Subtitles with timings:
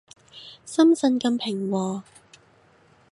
[0.65, 2.01] 深圳咁平和